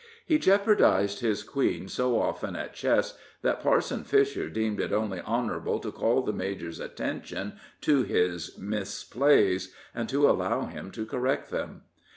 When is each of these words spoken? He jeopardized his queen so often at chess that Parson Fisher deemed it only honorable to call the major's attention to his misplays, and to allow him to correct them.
He 0.25 0.39
jeopardized 0.39 1.19
his 1.19 1.43
queen 1.43 1.87
so 1.87 2.19
often 2.19 2.55
at 2.55 2.73
chess 2.73 3.19
that 3.43 3.61
Parson 3.61 4.03
Fisher 4.03 4.49
deemed 4.49 4.79
it 4.79 4.91
only 4.91 5.19
honorable 5.19 5.77
to 5.79 5.91
call 5.91 6.23
the 6.23 6.33
major's 6.33 6.79
attention 6.79 7.53
to 7.81 8.01
his 8.01 8.57
misplays, 8.57 9.71
and 9.93 10.09
to 10.09 10.27
allow 10.27 10.65
him 10.65 10.89
to 10.89 11.05
correct 11.05 11.51
them. 11.51 11.83